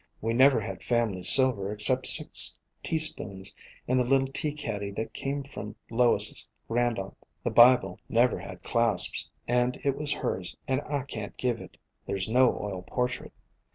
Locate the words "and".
3.87-3.99, 9.47-9.79, 10.67-10.81